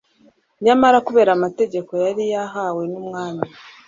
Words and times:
nyamara 0.65 0.97
kubera 1.07 1.29
amategeko 1.37 1.91
yari 2.05 2.23
yahawe 2.33 2.83
n'umwami 2.91 3.43